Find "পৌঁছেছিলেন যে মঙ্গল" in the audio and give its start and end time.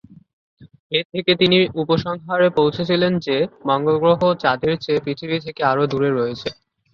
2.57-3.95